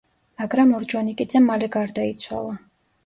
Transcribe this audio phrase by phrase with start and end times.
[0.41, 2.57] მაგრამ ორჯონიკიძე მალე გარდაიცვალა.